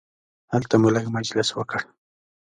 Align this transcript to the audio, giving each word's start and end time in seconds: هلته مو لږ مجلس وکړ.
هلته 0.53 0.75
مو 0.81 0.87
لږ 0.95 1.05
مجلس 1.17 1.49
وکړ. 1.53 1.81